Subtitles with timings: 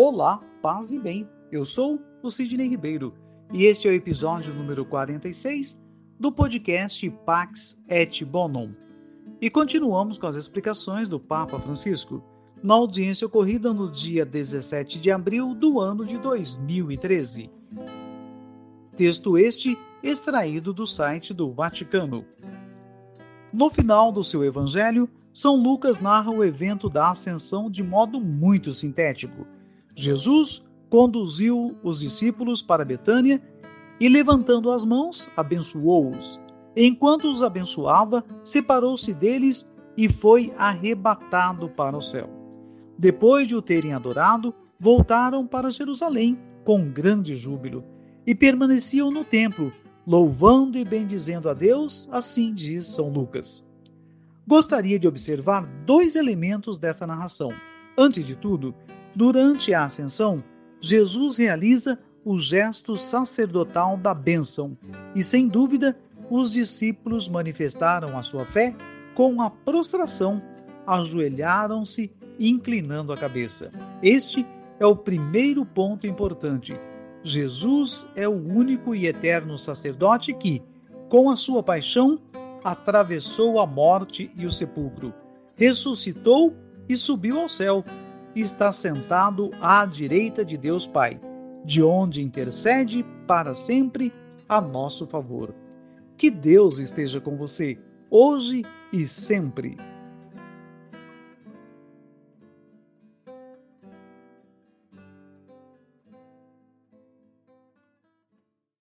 [0.00, 1.28] Olá, paz e bem.
[1.50, 3.12] Eu sou o Sidney Ribeiro
[3.52, 5.84] e este é o episódio número 46
[6.20, 8.72] do podcast Pax et Bonum.
[9.40, 12.22] E continuamos com as explicações do Papa Francisco
[12.62, 17.50] na audiência ocorrida no dia 17 de abril do ano de 2013.
[18.94, 22.24] Texto este extraído do site do Vaticano.
[23.52, 28.72] No final do seu evangelho, São Lucas narra o evento da ascensão de modo muito
[28.72, 29.57] sintético
[29.98, 33.42] Jesus conduziu os discípulos para Betânia
[33.98, 36.40] e, levantando as mãos, abençoou-os.
[36.76, 42.30] Enquanto os abençoava, separou-se deles e foi arrebatado para o céu.
[42.96, 47.82] Depois de o terem adorado, voltaram para Jerusalém com grande júbilo
[48.24, 49.72] e permaneciam no templo,
[50.06, 53.66] louvando e bendizendo a Deus, assim diz São Lucas.
[54.46, 57.52] Gostaria de observar dois elementos dessa narração.
[57.98, 58.74] Antes de tudo,
[59.18, 60.44] Durante a ascensão,
[60.80, 64.78] Jesus realiza o gesto sacerdotal da bênção
[65.12, 65.98] e, sem dúvida,
[66.30, 68.76] os discípulos manifestaram a sua fé
[69.16, 70.40] com a prostração,
[70.86, 73.72] ajoelharam-se inclinando a cabeça.
[74.00, 74.46] Este
[74.78, 76.78] é o primeiro ponto importante.
[77.24, 80.62] Jesus é o único e eterno sacerdote que,
[81.08, 82.20] com a sua paixão,
[82.62, 85.12] atravessou a morte e o sepulcro,
[85.56, 86.54] ressuscitou
[86.88, 87.84] e subiu ao céu
[88.34, 91.20] está sentado à direita de Deus Pai,
[91.64, 94.12] de onde intercede para sempre
[94.48, 95.54] a nosso favor.
[96.16, 97.78] Que Deus esteja com você,
[98.10, 99.76] hoje e sempre.